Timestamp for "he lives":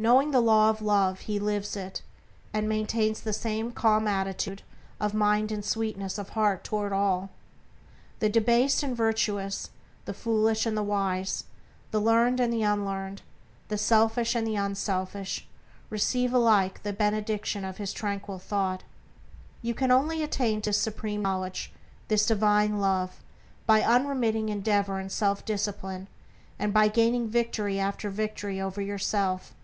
1.22-1.76